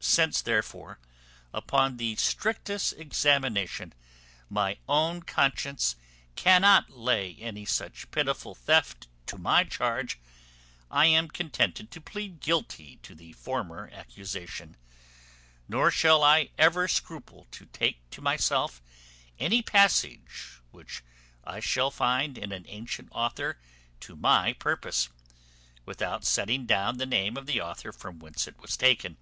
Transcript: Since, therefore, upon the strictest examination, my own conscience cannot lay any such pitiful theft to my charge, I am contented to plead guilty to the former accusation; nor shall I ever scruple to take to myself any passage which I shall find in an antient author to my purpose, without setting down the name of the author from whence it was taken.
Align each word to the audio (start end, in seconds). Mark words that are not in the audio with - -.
Since, 0.00 0.40
therefore, 0.40 1.00
upon 1.52 1.98
the 1.98 2.16
strictest 2.16 2.94
examination, 2.94 3.92
my 4.48 4.78
own 4.88 5.20
conscience 5.22 5.96
cannot 6.34 6.88
lay 6.88 7.34
any 7.38 7.66
such 7.66 8.10
pitiful 8.10 8.54
theft 8.54 9.06
to 9.26 9.36
my 9.36 9.64
charge, 9.64 10.18
I 10.90 11.06
am 11.06 11.28
contented 11.28 11.90
to 11.90 12.00
plead 12.00 12.40
guilty 12.40 12.96
to 13.02 13.14
the 13.14 13.34
former 13.34 13.90
accusation; 13.92 14.78
nor 15.68 15.90
shall 15.90 16.22
I 16.24 16.50
ever 16.56 16.88
scruple 16.88 17.46
to 17.50 17.66
take 17.66 18.08
to 18.12 18.22
myself 18.22 18.80
any 19.38 19.60
passage 19.60 20.60
which 20.70 21.02
I 21.44 21.60
shall 21.60 21.90
find 21.90 22.38
in 22.38 22.50
an 22.50 22.64
antient 22.66 23.08
author 23.12 23.58
to 24.00 24.16
my 24.16 24.54
purpose, 24.54 25.10
without 25.84 26.24
setting 26.24 26.64
down 26.64 26.96
the 26.96 27.04
name 27.04 27.36
of 27.36 27.44
the 27.44 27.60
author 27.60 27.92
from 27.92 28.20
whence 28.20 28.46
it 28.46 28.58
was 28.58 28.74
taken. 28.74 29.18